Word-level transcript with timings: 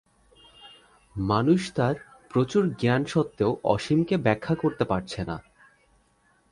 মানুষ 1.15 1.61
তার 1.75 1.95
প্রচুর 2.29 2.63
জ্ঞান 2.79 3.01
সত্ত্বেও 3.05 3.51
অসীমকে 3.63 4.15
ব্যাখ্যা 4.17 4.55
করতে 4.55 4.83
পারছে 4.85 5.21
না। 5.23 5.37